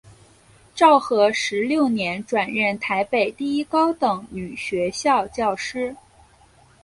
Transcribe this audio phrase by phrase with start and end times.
[0.73, 5.95] 昭和十六年转任台北第一高等女学校教师。